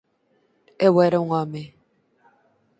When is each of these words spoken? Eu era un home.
Eu 0.87 0.93
era 1.07 1.21
un 1.25 1.29
home. 1.35 1.63